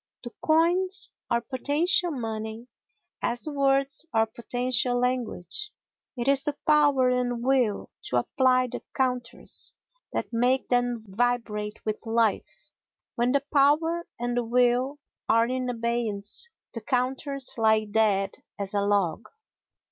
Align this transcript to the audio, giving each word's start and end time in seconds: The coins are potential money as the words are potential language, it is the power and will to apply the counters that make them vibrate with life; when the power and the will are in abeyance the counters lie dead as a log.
The 0.23 0.31
coins 0.43 1.11
are 1.29 1.41
potential 1.41 2.09
money 2.09 2.67
as 3.21 3.41
the 3.43 3.51
words 3.53 4.03
are 4.11 4.25
potential 4.25 4.97
language, 4.97 5.71
it 6.17 6.27
is 6.27 6.41
the 6.43 6.57
power 6.65 7.09
and 7.11 7.43
will 7.43 7.91
to 8.05 8.17
apply 8.17 8.69
the 8.71 8.81
counters 8.95 9.75
that 10.11 10.33
make 10.33 10.69
them 10.69 10.95
vibrate 11.07 11.85
with 11.85 12.03
life; 12.07 12.71
when 13.13 13.31
the 13.31 13.43
power 13.53 14.07
and 14.19 14.35
the 14.35 14.43
will 14.43 14.97
are 15.29 15.45
in 15.45 15.69
abeyance 15.69 16.49
the 16.73 16.81
counters 16.81 17.53
lie 17.59 17.85
dead 17.85 18.31
as 18.57 18.73
a 18.73 18.81
log. 18.81 19.29